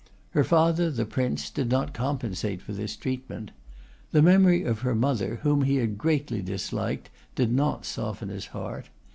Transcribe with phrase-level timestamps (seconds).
[0.31, 3.51] Her father, the Prince, did not compensate for this treatment.
[4.09, 8.89] The memory of her mother, whom he had greatly disliked, did not soften his heart.